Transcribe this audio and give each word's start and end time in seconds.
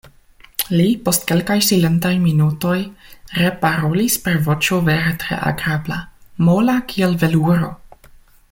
Li, 0.77 0.85
post 1.09 1.25
kelkaj 1.31 1.57
silentaj 1.65 2.13
minutoj, 2.23 2.79
reparolis 3.41 4.17
per 4.25 4.41
voĉo 4.49 4.81
vere 4.91 5.15
tre 5.25 5.41
agrabla, 5.53 6.03
mola 6.49 6.79
kiel 6.95 7.19
veluro: 7.27 7.71